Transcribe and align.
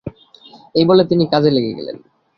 এই 0.75 0.85
বলে 0.85 1.03
তিনি 1.05 1.23
কাজে 1.25 1.49
লেগে 1.51 1.73
গেলেন। 1.73 1.97